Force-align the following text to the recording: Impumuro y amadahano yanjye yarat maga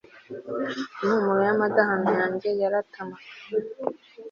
Impumuro 1.01 1.41
y 1.47 1.51
amadahano 1.53 2.09
yanjye 2.19 2.49
yarat 2.61 2.91
maga 3.07 3.29